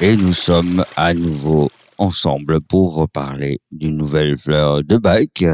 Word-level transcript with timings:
Et 0.00 0.16
nous 0.16 0.32
sommes 0.32 0.84
à 0.96 1.14
nouveau 1.14 1.70
ensemble 1.98 2.60
pour 2.60 2.96
reparler 2.96 3.60
d'une 3.70 3.96
nouvelle 3.96 4.36
fleur 4.36 4.82
de 4.82 4.96
bac 4.96 5.44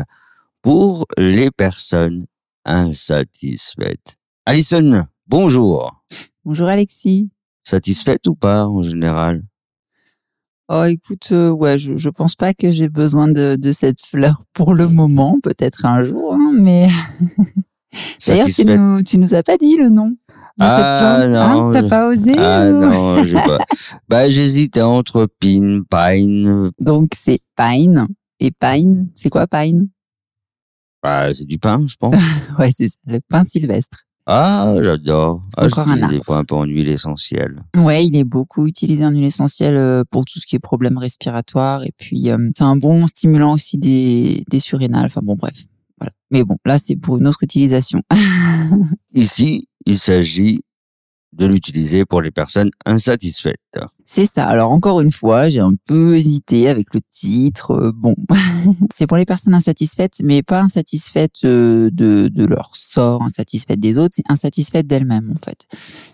pour 0.63 1.07
les 1.19 1.51
personnes 1.51 2.25
insatisfaites. 2.65 4.17
Alison, 4.47 5.05
bonjour. 5.27 6.03
Bonjour 6.45 6.69
Alexis. 6.69 7.31
Satisfaite 7.65 8.27
ou 8.29 8.35
pas 8.35 8.67
en 8.67 8.81
général? 8.81 9.43
Oh 10.69 10.85
écoute, 10.85 11.29
euh, 11.33 11.51
ouais, 11.51 11.79
je, 11.79 11.97
je 11.97 12.09
pense 12.09 12.35
pas 12.35 12.55
que 12.55 12.71
j'ai 12.71 12.89
besoin 12.89 13.29
de, 13.29 13.57
de 13.57 13.73
cette 13.73 14.01
fleur 14.01 14.45
pour 14.55 14.73
le 14.73 14.89
moment, 14.89 15.39
peut-être 15.43 15.85
un 15.85 16.03
jour, 16.03 16.35
hein, 16.35 16.53
mais 16.55 16.89
d'ailleurs 18.27 18.47
tu 18.47 18.65
nous, 18.65 19.03
tu 19.03 19.19
nous 19.19 19.35
as 19.35 19.43
pas 19.43 19.59
dit 19.59 19.77
le 19.77 19.91
nom 19.91 20.17
Ah, 20.61 21.19
plante, 21.21 21.33
non, 21.33 21.41
hein, 21.69 21.73
t'as 21.73 21.83
je- 21.83 21.89
pas 21.89 22.09
osé 22.09 22.35
Ah 22.39 22.69
ou- 22.71 22.81
non, 22.81 23.25
j'ai 23.25 23.35
pas. 23.41 23.59
bah 24.09 24.29
j'hésite 24.29 24.79
entre 24.79 25.27
pin, 25.41 25.83
pine. 25.91 26.71
Donc 26.81 27.13
c'est 27.17 27.41
pine 27.57 28.07
et 28.41 28.51
pine, 28.51 29.11
c'est 29.15 29.31
quoi 29.31 29.47
pine? 29.47 29.89
Bah 31.03 31.33
c'est 31.33 31.47
du 31.47 31.59
pain, 31.59 31.81
je 31.87 31.97
pense. 31.97 32.15
Ouais, 32.59 32.71
c'est 32.77 32.89
ça, 32.89 32.97
le 33.07 33.21
pin 33.27 33.43
sylvestre. 33.45 34.05
Ah, 34.27 34.75
j'adore. 34.83 35.43
Ah, 35.57 35.65
Encore 35.65 35.89
un 35.89 35.95
j'utilise 35.95 36.19
des 36.19 36.23
fois 36.25 36.37
un 36.39 36.45
peu 36.45 36.55
en 36.55 36.65
huile 36.65 36.89
essentielle. 36.89 37.63
Ouais, 37.77 38.07
il 38.07 38.15
est 38.17 38.23
beaucoup 38.25 38.67
utilisé 38.67 39.05
en 39.05 39.11
huile 39.11 39.25
essentielle 39.25 39.77
euh, 39.77 40.05
pour 40.11 40.25
tout 40.27 40.39
ce 40.39 40.47
qui 40.47 40.55
est 40.57 40.61
problèmes 40.61 40.99
respiratoires 40.99 41.83
et 41.85 41.93
puis 41.97 42.31
euh, 42.31 42.51
c'est 42.57 42.63
un 42.63 42.77
bon 42.77 43.07
stimulant 43.07 43.55
aussi 43.55 43.79
des 43.79 44.45
des 44.51 44.61
surrénales. 44.61 45.07
Enfin 45.07 45.23
bon, 45.25 45.37
bref. 45.37 45.65
Voilà. 45.99 46.13
Mais 46.31 46.45
bon, 46.45 46.57
là 46.67 46.77
c'est 46.79 46.97
pour 46.97 47.17
une 47.17 47.27
autre 47.27 47.43
utilisation. 47.43 48.03
Ici, 49.13 49.67
il 49.87 49.99
s'agit 49.99 50.63
de 51.33 51.47
l'utiliser 51.47 52.05
pour 52.05 52.23
les 52.23 52.31
personnes 52.31 52.71
insatisfaites. 52.85 53.59
C'est 54.13 54.27
ça. 54.27 54.45
Alors 54.45 54.73
encore 54.73 55.01
une 55.03 55.13
fois, 55.13 55.49
j'ai 55.49 55.61
un 55.61 55.75
peu 55.87 56.17
hésité 56.17 56.69
avec 56.69 56.95
le 56.95 57.01
titre. 57.13 57.71
Euh, 57.71 57.93
bon, 57.95 58.17
c'est 58.93 59.07
pour 59.07 59.17
les 59.17 59.25
personnes 59.25 59.55
insatisfaites, 59.55 60.21
mais 60.25 60.43
pas 60.43 60.63
insatisfaites 60.63 61.45
euh, 61.45 61.91
de, 61.93 62.29
leur 62.45 62.75
sort, 62.75 63.23
insatisfaites 63.23 63.79
des 63.79 63.99
autres, 63.99 64.17
c'est 64.17 64.25
insatisfaites 64.29 64.89
d'elles-mêmes 64.89 65.33
en 65.33 65.39
fait. 65.39 65.65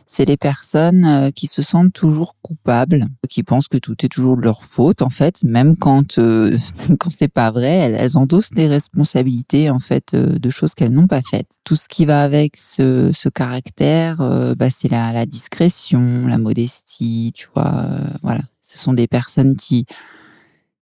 C'est 0.06 0.26
les 0.26 0.36
personnes 0.36 1.06
euh, 1.06 1.30
qui 1.30 1.46
se 1.46 1.62
sentent 1.62 1.94
toujours 1.94 2.34
coupables, 2.42 3.06
qui 3.30 3.42
pensent 3.42 3.66
que 3.66 3.78
tout 3.78 3.96
est 4.04 4.08
toujours 4.08 4.36
de 4.36 4.42
leur 4.42 4.62
faute 4.62 5.00
en 5.00 5.08
fait, 5.08 5.42
même 5.42 5.74
quand 5.74 6.18
euh, 6.18 6.54
quand 7.00 7.08
c'est 7.08 7.28
pas 7.28 7.50
vrai, 7.50 7.76
elles, 7.76 8.18
endossent 8.18 8.52
des 8.52 8.66
responsabilités 8.66 9.70
en 9.70 9.78
fait 9.78 10.14
de 10.14 10.50
choses 10.50 10.74
qu'elles 10.74 10.92
n'ont 10.92 11.06
pas 11.06 11.22
faites. 11.22 11.56
Tout 11.64 11.76
ce 11.76 11.88
qui 11.88 12.04
va 12.04 12.22
avec 12.22 12.58
ce, 12.58 13.10
caractère, 13.30 14.18
bah, 14.56 14.68
c'est 14.68 14.88
la, 14.88 15.12
la 15.12 15.24
discrétion, 15.24 16.26
la 16.26 16.38
modestie, 16.38 17.32
tu 17.34 17.48
vois, 17.54 17.85
voilà. 18.22 18.42
Ce 18.62 18.78
sont 18.78 18.92
des 18.92 19.06
personnes 19.06 19.56
qui 19.56 19.86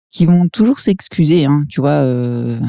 qui 0.09 0.25
vont 0.25 0.47
toujours 0.47 0.79
s'excuser, 0.79 1.45
hein, 1.45 1.65
tu 1.67 1.81
vois. 1.81 1.89
Euh, 1.89 2.59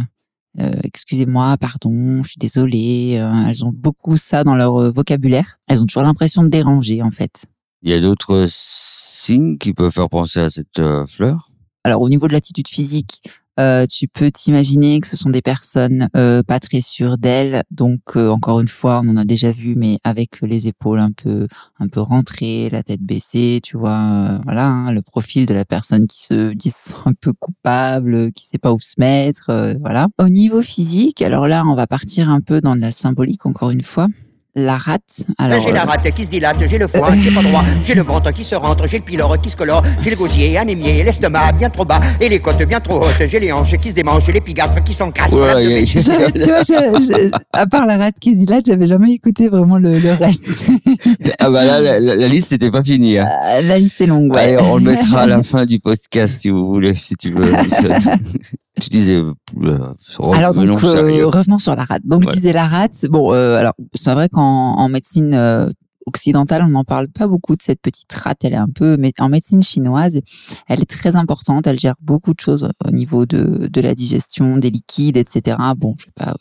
euh, 0.61 0.73
excusez-moi, 0.85 1.57
pardon, 1.59 2.23
je 2.23 2.31
suis 2.31 2.39
désolée. 2.39 3.19
Euh, 3.19 3.47
elles 3.49 3.65
ont 3.65 3.73
beaucoup 3.73 4.17
ça 4.17 4.45
dans 4.45 4.57
leur 4.57 4.81
euh, 4.81 4.91
vocabulaire. 4.91 5.57
Elles 5.69 5.83
ont 5.83 5.87
toujours 5.87 6.05
l'impression 6.05 6.43
de 6.43 6.49
déranger, 6.49 7.03
en 7.03 7.11
fait. 7.11 7.45
Il 7.83 7.91
y 7.91 7.93
a 7.93 8.01
d'autres 8.01 8.47
signes 8.49 9.59
qui 9.59 9.75
peuvent 9.75 9.93
faire 9.93 10.09
penser 10.09 10.41
à 10.41 10.49
cette 10.49 10.79
euh, 10.79 11.05
fleur? 11.07 11.51
Alors 11.83 12.01
au 12.01 12.09
niveau 12.09 12.29
de 12.29 12.33
l'attitude 12.33 12.69
physique, 12.69 13.23
euh, 13.61 13.87
tu 13.87 14.09
peux 14.09 14.31
t'imaginer 14.31 15.01
que 15.01 15.07
ce 15.07 15.17
sont 15.17 15.31
des 15.31 15.43
personnes 15.43 16.09
euh, 16.17 16.43
pas 16.43 16.61
très 16.61 16.81
sûres 16.81 17.19
d'elles. 17.19 17.63
Donc 17.71 18.01
euh, 18.17 18.29
encore 18.29 18.61
une 18.61 18.69
fois, 18.69 19.01
on 19.05 19.11
en 19.11 19.17
a 19.17 19.25
déjà 19.25 19.53
vu, 19.53 19.75
mais 19.77 19.99
avec 20.05 20.41
les 20.43 20.69
épaules 20.69 21.01
un 21.01 21.13
peu 21.13 21.47
un 21.79 21.89
peu 21.89 22.01
rentrées, 22.01 22.69
la 22.71 22.83
tête 22.83 23.03
baissée, 23.03 23.61
tu 23.63 23.77
vois, 23.77 23.99
euh, 23.99 24.39
voilà, 24.45 24.67
hein, 24.67 24.93
le 24.93 25.03
profil 25.03 25.47
de 25.47 25.55
la 25.55 25.65
personne 25.65 26.07
qui 26.07 26.23
se 26.23 26.53
dit 26.53 26.73
un 27.05 27.13
peu 27.15 27.33
coupable, 27.33 28.33
qui 28.33 28.47
sait 28.47 28.59
pas 28.59 28.73
où 28.73 28.81
se 28.81 28.95
mettre, 28.99 29.77
voilà. 29.81 30.09
Au 30.19 30.29
niveau 30.29 30.63
physique, 30.63 31.23
alors 31.23 31.49
là, 31.49 31.65
on 31.67 31.75
va 31.75 31.87
partir 31.87 32.29
un 32.29 32.41
peu 32.41 32.61
dans 32.61 32.75
la 32.75 32.91
symbolique 32.91 33.47
encore 33.47 33.71
une 33.71 33.83
fois. 33.83 34.09
La 34.57 34.77
rate. 34.79 35.25
Alors 35.37 35.61
j'ai 35.63 35.73
la 35.73 35.83
euh, 35.83 35.87
rate 35.87 36.09
qui 36.15 36.25
se 36.27 36.31
dilate, 36.31 36.59
j'ai 36.69 36.79
le 36.79 36.87
foie 36.87 37.11
qui 37.11 37.27
est 37.27 37.35
pas 37.35 37.43
droit, 37.43 37.65
j'ai 37.85 37.95
le 37.97 38.03
ventre 38.03 38.31
qui 38.33 38.45
se 38.45 38.55
rentre, 38.55 38.87
j'ai 38.87 38.99
le 38.99 39.05
pylore 39.05 39.37
qui 39.41 39.51
se 39.51 39.57
colore, 39.57 39.83
j'ai 40.01 40.11
le 40.11 40.17
gosier 40.17 40.57
anémié, 40.57 41.03
l'estomac 41.03 41.53
bien 41.59 41.71
trop 41.71 41.85
bas 41.85 42.01
et 42.21 42.29
les 42.29 42.39
côtes 42.39 42.63
bien 42.63 42.79
trop 42.81 43.01
hautes, 43.01 43.21
j'ai 43.27 43.41
les 43.41 43.51
hanches 43.51 43.75
qui 43.83 43.89
se 43.91 43.95
démangent, 43.95 44.23
j'ai 44.27 44.33
l'épigastre 44.33 44.85
qui 44.85 44.95
s'encasse. 44.95 45.33
Oula, 45.33 45.55
Voilà, 45.55 45.61
il 45.63 45.71
y 45.71 45.75
a- 45.75 45.85
je 45.85 45.99
vais- 46.09 46.33
tu 46.33 46.51
vois, 46.51 46.63
je- 46.63 47.03
je- 47.05 47.31
à 47.53 47.67
part 47.67 47.85
la 47.85 47.97
rate 47.99 48.15
qui 48.21 48.35
se 48.35 48.39
dilate, 48.39 48.67
j'avais 48.67 48.87
jamais 48.87 49.11
écouté 49.15 49.49
vraiment 49.49 49.79
le, 49.79 49.99
le 49.99 50.13
reste. 50.13 50.71
Ah 51.41 51.51
bah 51.51 51.65
là, 51.65 51.81
la, 51.81 51.99
la- 51.99 52.15
la 52.17 52.29
liste 52.29 52.53
n'était 52.53 52.71
pas 52.71 52.83
finie. 52.85 53.19
hein. 53.19 53.29
Euh, 53.57 53.61
La 53.63 53.79
liste 53.79 54.01
est 54.01 54.07
longue, 54.07 54.33
ouais. 54.33 54.55
Allez, 54.55 54.59
on 54.59 54.77
le 54.77 54.85
mettra 54.85 55.23
à 55.23 55.27
la 55.27 55.43
fin 55.43 55.65
du 55.67 55.81
podcast 55.81 56.41
si 56.41 56.49
vous 56.51 56.67
voulez, 56.67 56.95
si 56.95 57.17
tu 57.17 57.33
veux. 57.33 57.53
tu 58.81 58.89
disais, 58.91 59.21
euh, 59.69 60.33
Alors 60.35 60.55
revenons 60.55 60.75
donc 60.75 60.85
euh, 60.85 60.93
sérieux. 60.93 61.27
revenons 61.27 61.59
sur 61.59 61.75
la 61.77 61.85
rate. 61.85 62.03
Donc 62.05 62.25
Ouais. 62.25 62.33
disait 62.33 62.53
la 62.53 62.67
rate. 62.69 63.07
Bon, 63.11 63.33
euh, 63.33 63.57
alors 63.59 63.75
c'est 63.95 64.13
vrai 64.15 64.29
qu'en 64.29 64.43
en 64.77 64.89
médecine 64.89 65.69
occidentale, 66.07 66.63
on 66.65 66.69
n'en 66.71 66.85
parle 66.85 67.09
pas 67.09 67.27
beaucoup 67.27 67.57
de 67.57 67.63
cette 67.63 67.81
petite 67.81 68.13
rate. 68.13 68.45
Elle 68.45 68.53
est 68.53 68.57
un 68.57 68.69
peu, 68.69 68.97
mais 68.97 69.13
en 69.19 69.29
médecine 69.29 69.63
chinoise, 69.63 70.21
elle 70.69 70.81
est 70.83 70.91
très 70.91 71.17
importante. 71.17 71.67
Elle 71.67 71.79
gère 71.81 71.95
beaucoup 72.03 72.35
de 72.35 72.41
choses 72.41 72.69
au 72.85 72.91
niveau 72.91 73.25
de 73.27 73.69
de 73.73 73.81
la 73.81 73.95
digestion, 73.95 74.57
des 74.59 74.71
liquides, 74.71 75.17
etc. 75.17 75.57
Bon, 75.77 75.95
je 75.99 76.07
vais 76.07 76.13
pas 76.15 76.35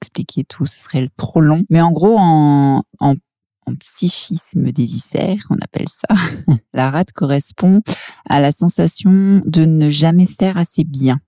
expliquer 0.00 0.44
tout, 0.44 0.64
ce 0.64 0.78
serait 0.80 1.06
trop 1.16 1.40
long. 1.40 1.64
Mais 1.70 1.80
en 1.80 1.90
gros, 1.90 2.16
en, 2.18 2.82
en 3.00 3.14
en 3.66 3.74
psychisme 3.74 4.72
des 4.72 4.86
viscères, 4.86 5.46
on 5.50 5.56
appelle 5.62 5.86
ça. 5.86 6.14
La 6.72 6.90
rate 6.90 7.12
correspond 7.12 7.82
à 8.28 8.40
la 8.40 8.52
sensation 8.52 9.42
de 9.44 9.64
ne 9.66 9.90
jamais 9.90 10.24
faire 10.26 10.56
assez 10.56 10.82
bien. 10.82 11.18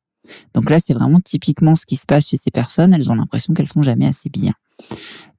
Donc 0.54 0.70
là, 0.70 0.78
c'est 0.78 0.94
vraiment 0.94 1.20
typiquement 1.20 1.74
ce 1.74 1.86
qui 1.86 1.96
se 1.96 2.06
passe 2.06 2.28
chez 2.28 2.36
ces 2.36 2.50
personnes. 2.50 2.94
Elles 2.94 3.10
ont 3.10 3.14
l'impression 3.14 3.54
qu'elles 3.54 3.68
font 3.68 3.82
jamais 3.82 4.06
assez 4.06 4.30
bien. 4.30 4.52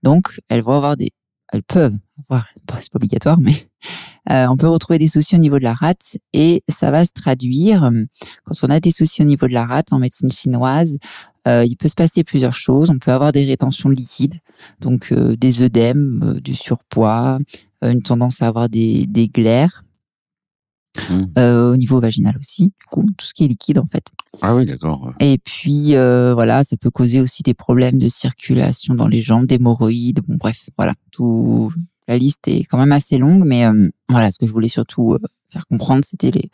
Donc, 0.04 0.40
elles 0.50 0.62
vont 0.62 0.74
avoir 0.74 0.98
des, 0.98 1.12
elles 1.52 1.64
peuvent 1.64 1.96
avoir, 2.30 2.48
bon, 2.68 2.76
c'est 2.80 2.92
pas 2.92 2.98
obligatoire, 2.98 3.40
mais 3.40 3.68
euh, 4.32 4.48
on 4.48 4.58
peut 4.58 4.68
retrouver 4.68 5.00
des 5.00 5.08
soucis 5.08 5.36
au 5.36 5.40
niveau 5.40 5.60
de 5.60 5.64
la 5.64 5.74
rate 5.74 6.18
et 6.34 6.64
ça 6.68 6.92
va 6.92 7.06
se 7.06 7.12
traduire 7.14 7.84
euh, 7.86 8.04
quand 8.46 8.56
on 8.64 8.70
a 8.70 8.80
des 8.80 8.92
soucis 8.92 9.22
au 9.22 9.26
niveau 9.26 9.48
de 9.48 9.54
la 9.54 9.66
rate 9.66 9.94
en 9.94 10.00
médecine 10.00 10.32
chinoise. 10.32 10.98
euh, 11.48 11.66
il 11.66 11.76
peut 11.76 11.88
se 11.88 11.96
passer 11.96 12.24
plusieurs 12.24 12.54
choses. 12.54 12.90
On 12.90 13.00
peut 13.00 13.12
avoir 13.12 13.32
des 13.32 13.46
rétentions 13.46 13.90
de 13.90 13.96
liquide, 13.96 14.36
donc 14.80 15.12
euh, 15.12 15.36
des 15.36 15.62
œdèmes, 15.62 16.40
du 16.42 16.56
surpoids, 16.56 17.40
une 17.82 18.02
tendance 18.02 18.42
à 18.42 18.48
avoir 18.48 18.70
des, 18.70 19.06
des 19.08 19.28
glaires. 19.28 19.84
Euh, 21.38 21.74
au 21.74 21.78
niveau 21.78 22.00
vaginal 22.00 22.38
aussi, 22.38 22.66
du 22.66 22.86
coup, 22.92 23.06
tout 23.18 23.26
ce 23.26 23.34
qui 23.34 23.44
est 23.44 23.48
liquide 23.48 23.80
en 23.80 23.88
fait. 23.88 24.06
Ah 24.42 24.56
oui, 24.56 24.66
d'accord. 24.66 25.14
Et 25.20 25.38
puis 25.38 25.96
euh, 25.96 26.34
voilà, 26.34 26.64
ça 26.64 26.76
peut 26.76 26.90
causer 26.90 27.22
aussi 27.22 27.44
des 27.44 27.54
problèmes 27.54 27.98
de 27.98 28.10
circulation 28.10 28.96
dans 28.96 29.08
les 29.08 29.22
jambes, 29.22 29.46
d'hémorroïdes. 29.46 30.22
Bon 30.28 30.36
bref, 30.36 30.70
voilà, 30.78 30.94
tout 31.12 31.72
la 32.08 32.18
liste 32.18 32.48
est 32.48 32.64
quand 32.66 32.78
même 32.78 32.92
assez 32.92 33.18
longue, 33.18 33.46
mais 33.46 33.66
euh, 33.66 33.90
voilà, 34.10 34.32
ce 34.32 34.40
que 34.40 34.46
je 34.46 34.52
voulais 34.52 34.68
surtout 34.68 35.14
euh, 35.14 35.20
faire 35.50 35.66
comprendre, 35.68 36.04
c'était 36.04 36.32
les 36.32 36.50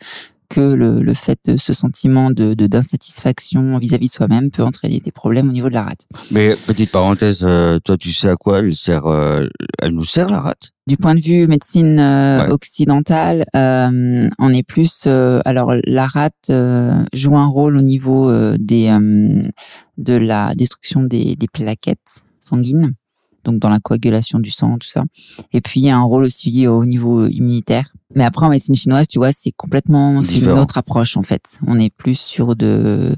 que 0.50 0.60
le, 0.60 1.00
le 1.00 1.14
fait 1.14 1.38
de 1.46 1.56
ce 1.56 1.72
sentiment 1.72 2.30
de 2.30 2.52
de- 2.54 2.66
d'insatisfaction 2.66 3.78
vis-à-vis 3.78 4.06
de 4.08 4.10
soi-même 4.12 4.50
peut 4.50 4.62
entraîner 4.64 5.00
des 5.00 5.12
problèmes 5.12 5.48
au 5.48 5.52
niveau 5.52 5.68
de 5.70 5.74
la 5.74 5.84
rate. 5.84 6.06
Mais 6.30 6.56
petite 6.66 6.90
parenthèse, 6.90 7.44
euh, 7.48 7.78
toi, 7.78 7.96
tu 7.96 8.12
sais 8.12 8.28
à 8.28 8.36
quoi 8.36 8.58
elle 8.58 8.74
sert 8.74 9.06
euh, 9.06 9.46
Elle 9.80 9.92
nous 9.94 10.04
sert 10.04 10.28
la 10.28 10.40
rate? 10.40 10.70
Du 10.86 10.96
point 10.96 11.14
de 11.14 11.20
vue 11.20 11.46
médecine 11.46 11.98
euh, 12.00 12.42
Ouais. 12.44 12.50
occidentale, 12.50 13.44
euh, 13.54 14.28
on 14.38 14.52
est 14.52 14.62
plus. 14.66 15.04
euh, 15.06 15.40
alors, 15.44 15.72
la 15.84 16.06
rate 16.06 16.34
euh, 16.50 17.04
joue 17.12 17.36
un 17.36 17.46
rôle 17.46 17.76
au 17.76 17.82
niveau 17.82 18.28
euh, 18.28 18.56
des 18.58 18.88
euh, 18.88 19.48
de 19.98 20.14
la 20.14 20.52
destruction 20.56 21.02
des, 21.02 21.36
des 21.36 21.46
plaquettes 21.52 22.22
sanguines, 22.40 22.94
donc 23.44 23.58
dans 23.58 23.68
la 23.68 23.80
coagulation 23.80 24.38
du 24.38 24.50
sang, 24.50 24.78
tout 24.78 24.88
ça. 24.88 25.04
Et 25.52 25.60
puis, 25.60 25.80
il 25.80 25.86
y 25.86 25.90
a 25.90 25.96
un 25.96 26.02
rôle 26.02 26.24
aussi 26.24 26.66
au 26.66 26.84
niveau 26.84 27.26
immunitaire. 27.26 27.92
Mais 28.14 28.24
après, 28.24 28.46
en 28.46 28.50
médecine 28.50 28.74
chinoise, 28.74 29.06
tu 29.08 29.18
vois, 29.18 29.32
c'est 29.32 29.52
complètement 29.52 30.22
une 30.22 30.50
autre 30.50 30.78
approche 30.78 31.16
en 31.16 31.22
fait. 31.22 31.58
On 31.66 31.78
est 31.78 31.94
plus 31.94 32.18
sur 32.18 32.56
de 32.56 33.14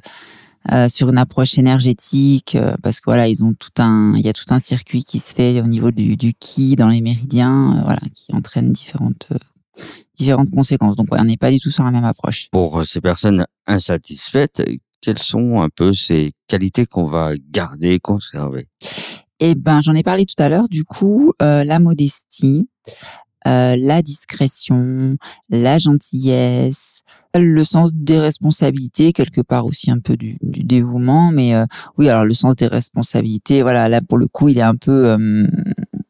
euh, 0.70 0.88
sur 0.88 1.08
une 1.08 1.18
approche 1.18 1.58
énergétique, 1.58 2.54
euh, 2.54 2.76
parce 2.84 3.00
que 3.00 3.06
voilà, 3.06 3.26
ils 3.26 3.42
ont 3.42 3.52
tout 3.52 3.82
un, 3.82 4.14
il 4.16 4.24
y 4.24 4.28
a 4.28 4.32
tout 4.32 4.44
un 4.50 4.60
circuit 4.60 5.02
qui 5.02 5.18
se 5.18 5.34
fait 5.34 5.60
au 5.60 5.66
niveau 5.66 5.90
du, 5.90 6.16
du 6.16 6.34
ki 6.34 6.76
dans 6.76 6.86
les 6.86 7.00
méridiens, 7.00 7.78
euh, 7.78 7.82
voilà, 7.82 8.00
qui 8.14 8.32
entraîne 8.32 8.70
différentes 8.70 9.26
différentes 10.16 10.50
conséquences. 10.50 10.94
Donc, 10.94 11.12
ouais, 11.12 11.18
on 11.20 11.24
n'est 11.24 11.36
pas 11.36 11.50
du 11.50 11.58
tout 11.58 11.70
sur 11.70 11.82
la 11.82 11.90
même 11.90 12.04
approche. 12.04 12.48
Pour 12.52 12.86
ces 12.86 13.00
personnes 13.00 13.44
insatisfaites, 13.66 14.62
quelles 15.00 15.18
sont 15.18 15.60
un 15.60 15.68
peu 15.68 15.92
ces 15.92 16.32
qualités 16.46 16.86
qu'on 16.86 17.06
va 17.06 17.32
garder, 17.50 17.98
conserver? 17.98 18.68
Eh 19.44 19.56
ben, 19.56 19.80
j'en 19.80 19.94
ai 19.94 20.04
parlé 20.04 20.24
tout 20.24 20.40
à 20.40 20.48
l'heure. 20.48 20.68
Du 20.68 20.84
coup, 20.84 21.32
la 21.40 21.78
modestie, 21.80 22.68
la 23.44 24.02
discrétion, 24.02 25.16
la 25.50 25.78
gentillesse, 25.78 27.02
le 27.40 27.64
sens 27.64 27.90
des 27.94 28.18
responsabilités, 28.18 29.12
quelque 29.12 29.40
part 29.40 29.64
aussi 29.64 29.90
un 29.90 29.98
peu 29.98 30.16
du, 30.16 30.36
dévouement, 30.42 31.30
mais 31.32 31.54
euh, 31.54 31.64
oui, 31.98 32.08
alors 32.08 32.24
le 32.24 32.34
sens 32.34 32.54
des 32.56 32.66
responsabilités, 32.66 33.62
voilà, 33.62 33.88
là 33.88 34.00
pour 34.06 34.18
le 34.18 34.28
coup, 34.28 34.48
il 34.48 34.58
est 34.58 34.62
un 34.62 34.76
peu 34.76 35.10
euh, 35.10 35.46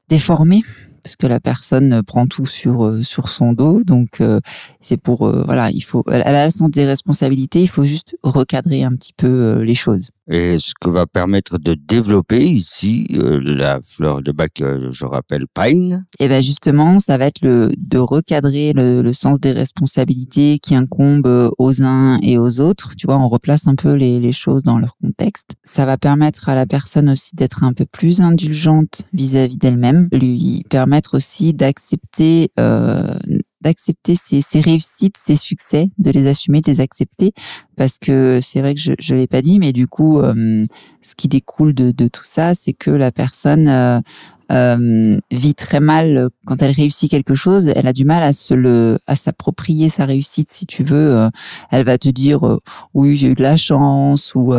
déformé 0.09 0.63
parce 1.03 1.17
que 1.17 1.27
la 1.27 1.41
personne 1.41 2.03
prend 2.03 2.27
tout 2.27 2.47
sur 2.47 2.85
euh, 2.85 3.03
sur 3.03 3.29
son 3.29 3.53
dos. 3.53 3.83
Donc 3.85 4.21
euh, 4.21 4.41
c'est 4.81 4.97
pour 4.97 5.27
euh, 5.27 5.43
voilà, 5.45 5.71
il 5.71 5.83
faut 5.83 6.05
elle 6.11 6.23
a 6.23 6.45
le 6.45 6.51
sens 6.51 6.71
des 6.71 6.85
responsabilités, 6.85 7.63
il 7.63 7.69
faut 7.69 7.83
juste 7.83 8.17
recadrer 8.23 8.83
un 8.85 8.93
petit 8.93 9.13
peu 9.13 9.61
les 9.63 9.75
choses. 9.75 10.11
Et 10.31 10.59
ce 10.59 10.73
que 10.81 10.89
va 10.89 11.07
permettre 11.07 11.59
de 11.59 11.75
développer 11.75 12.45
ici 12.45 13.07
la 13.11 13.81
fleur 13.83 14.23
de 14.23 14.33
bac, 14.33 14.63
je 14.91 15.05
rappelle 15.05 15.47
Pine. 15.53 16.05
Et 16.19 16.29
ben 16.29 16.43
justement, 16.43 16.99
ça 16.99 17.19
va 17.19 17.27
être 17.27 17.43
le 17.43 17.71
de 17.77 17.99
recadrer 17.99 18.73
le, 18.73 19.03
le 19.03 19.13
sens 19.13 19.41
des 19.41 19.53
responsabilités 19.53 20.59
qui 20.59 20.75
incombent 20.75 21.51
aux 21.59 21.83
uns 21.83 22.19
et 22.23 22.39
aux 22.39 22.61
autres. 22.61 22.95
Tu 22.97 23.07
vois, 23.07 23.19
on 23.19 23.29
replace 23.29 23.67
un 23.67 23.75
peu 23.75 23.95
les, 23.95 24.21
les 24.21 24.33
choses 24.33 24.63
dans 24.63 24.79
leur 24.79 24.97
contexte. 24.97 25.55
Ça 25.65 25.87
va 25.87 25.99
permettre 25.99 26.49
à 26.49 26.55
la 26.55 26.67
personne 26.67 27.11
aussi 27.11 27.35
d'être 27.35 27.65
un 27.65 27.73
peu 27.73 27.85
plus 27.85 28.21
indulgente 28.21 29.07
vis-à-vis 29.13 29.59
d'elle-même, 29.59 30.09
lui 30.13 30.65
permettre 30.71 31.17
aussi 31.17 31.53
d'accepter 31.53 32.51
euh, 32.59 33.15
d'accepter 33.63 34.15
ses, 34.15 34.61
réussites, 34.61 35.17
ses 35.17 35.37
succès, 35.37 35.91
de 35.99 36.11
les 36.11 36.27
assumer, 36.27 36.61
de 36.61 36.71
les 36.71 36.81
accepter, 36.81 37.33
parce 37.77 37.99
que 37.99 38.41
c'est 38.43 38.61
vrai 38.61 38.75
que 38.75 38.81
je 38.81 38.93
je 38.99 39.15
l'ai 39.15 39.27
pas 39.27 39.43
dit, 39.43 39.59
mais 39.59 39.73
du 39.73 39.87
coup, 39.87 40.21
euh, 40.21 40.67
ce 41.01 41.15
qui 41.15 41.29
découle 41.29 41.75
de, 41.75 41.91
de 41.91 42.09
tout 42.09 42.25
ça, 42.25 42.55
c'est 42.55 42.73
que 42.73 42.91
la 42.91 43.11
personne 43.13 44.03
euh, 44.51 45.19
vit 45.31 45.55
très 45.55 45.81
mal 45.81 46.29
quand 46.47 46.63
elle 46.63 46.73
réussit 46.73 47.11
quelque 47.11 47.35
chose. 47.35 47.69
Elle 47.75 47.87
a 47.87 47.93
du 47.93 48.05
mal 48.05 48.23
à 48.23 48.33
se 48.33 48.55
le, 48.55 48.99
à 49.07 49.15
s'approprier 49.15 49.89
sa 49.89 50.05
réussite, 50.05 50.51
si 50.51 50.67
tu 50.67 50.83
veux. 50.83 51.17
Euh, 51.17 51.31
elle 51.71 51.85
va 51.85 51.99
te 51.99 52.09
dire 52.09 52.47
euh, 52.47 52.59
oui, 52.95 53.17
j'ai 53.17 53.29
eu 53.29 53.35
de 53.35 53.43
la 53.43 53.57
chance 53.57 54.35
ou 54.35 54.55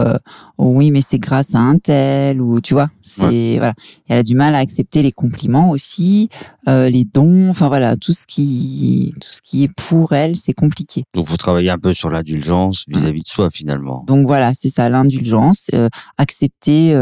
oui, 0.57 0.91
mais 0.91 1.01
c'est 1.01 1.19
grâce 1.19 1.55
à 1.55 1.59
un 1.59 1.77
tel 1.77 2.41
ou 2.41 2.61
tu 2.61 2.73
vois. 2.73 2.89
C'est 3.01 3.57
voilà. 3.57 3.73
elle 4.07 4.19
a 4.19 4.23
du 4.23 4.35
mal 4.35 4.55
à 4.55 4.59
accepter 4.59 5.03
les 5.03 5.11
compliments 5.11 5.69
aussi, 5.69 6.29
les 6.67 7.05
dons. 7.05 7.49
Enfin 7.49 7.67
voilà, 7.67 7.97
tout 7.97 8.13
ce 8.13 8.25
qui, 8.25 9.13
tout 9.19 9.29
ce 9.29 9.41
qui 9.41 9.63
est 9.63 9.71
pour 9.73 10.13
elle, 10.13 10.35
c'est 10.35 10.53
compliqué. 10.53 11.03
Donc 11.13 11.27
faut 11.27 11.37
travailler 11.37 11.69
un 11.69 11.77
peu 11.77 11.93
sur 11.93 12.09
l'indulgence 12.09 12.85
vis-à-vis 12.87 13.23
de 13.23 13.27
soi 13.27 13.49
finalement. 13.51 14.03
Donc 14.07 14.27
voilà, 14.27 14.53
c'est 14.53 14.69
ça, 14.69 14.89
l'indulgence, 14.89 15.69
accepter 16.17 16.93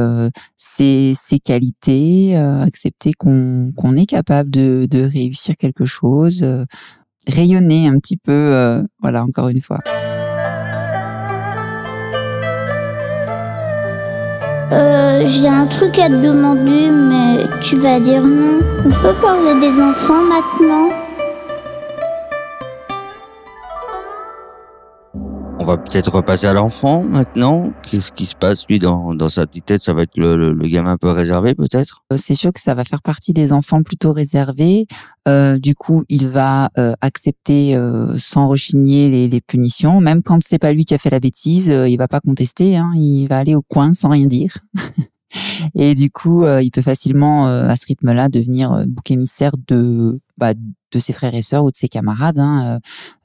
ses, 0.64 1.40
qualités, 1.44 2.36
accepter 2.36 3.14
qu'on 3.14 3.96
est 3.96 4.06
capable 4.06 4.52
de, 4.52 5.10
réussir 5.12 5.56
quelque 5.58 5.86
chose, 5.86 6.42
euh, 6.44 6.66
rayonner 7.28 7.88
un 7.88 7.98
petit 7.98 8.18
peu, 8.18 8.32
euh, 8.32 8.84
voilà, 9.02 9.24
encore 9.24 9.50
une 9.50 9.62
fois. 9.62 9.80
Euh, 14.72 15.24
j'ai 15.26 15.48
un 15.48 15.66
truc 15.66 15.98
à 16.00 16.08
te 16.08 16.14
demander, 16.14 16.90
mais 16.90 17.46
tu 17.62 17.78
vas 17.78 18.00
dire 18.00 18.22
non. 18.22 18.60
On 18.86 18.90
peut 18.90 19.16
parler 19.20 19.60
des 19.60 19.82
enfants 19.82 20.22
maintenant? 20.24 21.01
On 25.62 25.64
va 25.64 25.78
peut-être 25.78 26.12
repasser 26.12 26.48
à 26.48 26.54
l'enfant 26.54 27.04
maintenant. 27.04 27.72
Qu'est-ce 27.84 28.12
qui 28.12 28.26
se 28.26 28.36
passe 28.36 28.68
lui 28.68 28.80
dans, 28.80 29.14
dans 29.14 29.30
sa 29.30 29.46
petite 29.46 29.66
tête? 29.66 29.84
Ça 29.84 29.94
va 29.94 30.02
être 30.02 30.18
le, 30.18 30.36
le, 30.36 30.54
le 30.54 30.68
gamin 30.68 30.94
un 30.94 30.98
peu 30.98 31.12
réservé 31.12 31.54
peut-être? 31.54 32.04
Euh, 32.12 32.18
C'est 32.18 32.34
sûr 32.34 32.52
que 32.52 32.60
ça 32.60 32.74
va 32.74 32.84
faire 32.84 33.04
partie 33.04 33.32
des 33.32 33.54
enfants 33.54 33.84
plutôt 33.84 34.12
réservés. 34.12 34.88
Euh, 35.28 35.60
du 35.60 35.76
coup, 35.76 36.04
il 36.10 36.30
va 36.30 36.72
euh, 36.80 36.94
accepter 37.02 37.76
euh, 37.76 38.18
sans 38.18 38.48
rechigner 38.48 39.08
les, 39.08 39.28
les, 39.28 39.40
punitions, 39.40 40.02
même 40.02 40.24
quand 40.24 40.42
c'est 40.42 40.58
pas 40.58 40.74
lui 40.74 40.84
qui 40.84 40.96
a 40.96 40.98
fait 40.98 41.12
la 41.12 41.20
bêtise, 41.20 41.70
euh, 41.70 41.88
il 41.88 41.98
va 41.98 42.08
pas 42.08 42.22
contester. 42.22 42.76
Hein, 42.76 42.94
il 42.96 43.28
va 43.28 43.38
aller 43.38 43.54
au 43.54 43.62
coin 43.62 43.94
sans 43.94 44.10
rien 44.10 44.26
dire. 44.26 44.58
Et 45.76 45.96
du 45.96 46.12
coup, 46.12 46.44
euh, 46.44 46.62
il 46.62 46.72
peut 46.72 46.82
facilement, 46.82 47.48
à 47.48 47.76
ce 47.76 47.86
rythme-là, 47.88 48.30
devenir 48.30 48.86
bouc 48.88 49.12
émissaire 49.12 49.54
de 49.68 50.20
bah, 50.38 50.54
de 50.92 51.00
ses 51.00 51.14
frères 51.14 51.36
et 51.36 51.42
sœurs 51.42 51.64
ou 51.64 51.72
de 51.72 51.76
ses 51.76 51.88
camarades. 51.88 52.40
Hein. 52.40 52.80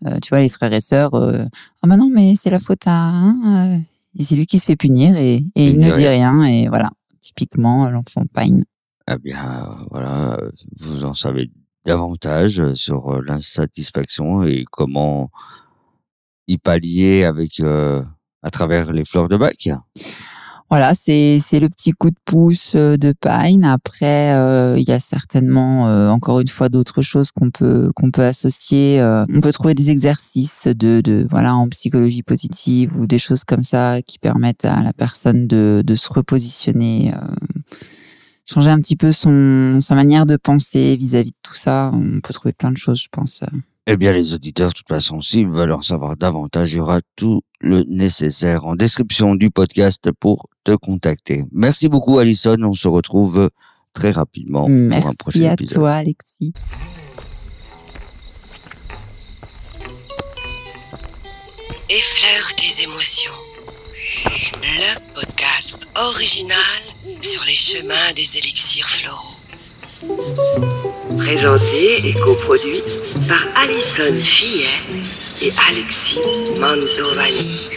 Euh, 0.04 0.08
euh, 0.08 0.18
tu 0.20 0.28
vois, 0.30 0.40
les 0.40 0.48
frères 0.48 0.72
et 0.72 0.80
sœurs, 0.80 1.14
euh, 1.14 1.44
ah 1.82 1.88
bah 1.88 1.96
non, 1.96 2.10
mais 2.10 2.34
c'est 2.34 2.50
la 2.50 2.60
faute 2.60 2.86
à 2.86 2.94
un. 2.94 3.80
et 4.18 4.22
c'est 4.22 4.36
lui 4.36 4.46
qui 4.46 4.58
se 4.58 4.66
fait 4.66 4.76
punir 4.76 5.16
et, 5.16 5.36
et 5.36 5.66
il, 5.68 5.74
il, 5.74 5.78
ne 5.78 5.84
dit 5.94 6.06
rien. 6.06 6.38
rien. 6.38 6.44
Et 6.44 6.68
voilà, 6.68 6.90
typiquement, 7.20 7.90
l'enfant 7.90 8.24
Pine. 8.34 8.64
Eh 9.10 9.16
bien, 9.16 9.68
voilà, 9.90 10.38
vous 10.78 11.04
en 11.04 11.14
savez 11.14 11.50
davantage 11.84 12.74
sur 12.74 13.22
l'insatisfaction 13.22 14.42
et 14.42 14.64
comment 14.70 15.30
y 16.48 16.58
pallier 16.58 17.24
avec 17.24 17.60
à 17.60 18.50
travers 18.50 18.92
les 18.92 19.04
fleurs 19.04 19.28
de 19.28 19.36
bac 19.36 19.70
voilà, 20.68 20.94
c'est 20.94 21.38
le 21.52 21.68
petit 21.68 21.92
coup 21.92 22.10
de 22.10 22.16
pouce 22.24 22.72
euh, 22.74 22.96
de 22.96 23.12
Pine. 23.12 23.64
Après, 23.64 24.34
euh, 24.34 24.76
il 24.78 24.88
y 24.88 24.90
a 24.92 24.98
certainement 24.98 25.88
euh, 25.88 26.08
encore 26.08 26.40
une 26.40 26.48
fois 26.48 26.68
d'autres 26.68 27.02
choses 27.02 27.30
qu'on 27.30 27.50
peut 27.50 27.90
qu'on 27.94 28.10
peut 28.10 28.24
associer. 28.24 29.00
Euh, 29.00 29.24
on 29.32 29.40
peut 29.40 29.52
trouver 29.52 29.74
des 29.74 29.90
exercices 29.90 30.66
de 30.66 31.00
de 31.00 31.24
voilà 31.30 31.54
en 31.54 31.68
psychologie 31.68 32.24
positive 32.24 32.96
ou 32.96 33.06
des 33.06 33.18
choses 33.18 33.44
comme 33.44 33.62
ça 33.62 34.02
qui 34.02 34.18
permettent 34.18 34.64
à 34.64 34.82
la 34.82 34.92
personne 34.92 35.46
de 35.46 35.84
de 35.86 35.94
se 35.94 36.12
repositionner, 36.12 37.14
euh, 37.14 37.80
changer 38.50 38.70
un 38.70 38.80
petit 38.80 38.96
peu 38.96 39.12
son 39.12 39.78
sa 39.80 39.94
manière 39.94 40.26
de 40.26 40.36
penser 40.36 40.96
vis-à-vis 40.96 41.30
-vis 41.30 41.32
de 41.32 41.38
tout 41.42 41.54
ça. 41.54 41.92
On 41.94 42.20
peut 42.20 42.34
trouver 42.34 42.52
plein 42.52 42.72
de 42.72 42.76
choses, 42.76 43.00
je 43.00 43.08
pense. 43.12 43.40
Eh 43.88 43.96
bien, 43.96 44.10
les 44.12 44.34
auditeurs, 44.34 44.70
de 44.70 44.74
toute 44.74 44.88
façon, 44.88 45.20
s'ils 45.20 45.46
veulent 45.48 45.72
en 45.72 45.80
savoir 45.80 46.16
davantage, 46.16 46.72
il 46.72 46.78
y 46.78 46.80
aura 46.80 47.00
tout 47.14 47.42
le 47.60 47.84
nécessaire 47.88 48.66
en 48.66 48.74
description 48.74 49.36
du 49.36 49.50
podcast 49.50 50.10
pour 50.18 50.48
te 50.64 50.74
contacter. 50.74 51.44
Merci 51.52 51.88
beaucoup, 51.88 52.18
Alison. 52.18 52.56
On 52.64 52.74
se 52.74 52.88
retrouve 52.88 53.48
très 53.92 54.10
rapidement 54.10 54.66
Merci 54.68 55.00
pour 55.00 55.10
un 55.10 55.14
prochain 55.14 55.52
épisode. 55.52 55.58
Merci 55.60 55.74
à 55.74 55.78
toi, 55.78 55.92
Alexis. 55.92 56.52
Effleure 61.88 62.54
tes 62.56 62.82
émotions. 62.82 63.30
Le 64.62 65.14
podcast 65.14 65.78
original 65.96 66.58
sur 67.22 67.44
les 67.44 67.54
chemins 67.54 68.12
des 68.16 68.36
élixirs 68.38 68.88
floraux. 68.88 69.36
Présenté 71.18 72.06
et 72.06 72.12
coproduit 72.12 72.82
par 73.26 73.42
Alison 73.56 74.20
Fillet 74.22 74.66
et 75.40 75.50
Alexis 75.70 76.18
Mantovani. 76.60 77.70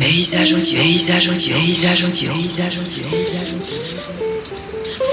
Paysage 0.00 0.54
audio, 0.54 0.76
paysage 0.76 1.28
audio, 1.28 1.54
paysage 1.54 2.02
audio, 2.04 2.32
paysage 2.32 2.78
audio, 2.78 3.04
paysage 3.12 3.54
audio. 3.54 5.11